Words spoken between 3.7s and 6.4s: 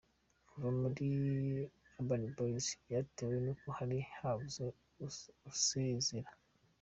hari habuze usezera.